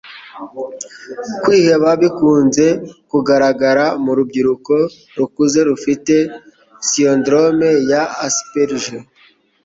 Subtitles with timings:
[1.41, 2.65] Kwiheba bikunze
[3.11, 4.73] kugaragara mu rubyiruko
[5.17, 6.15] rukuze rufite
[6.89, 9.01] syndrome ya Asperger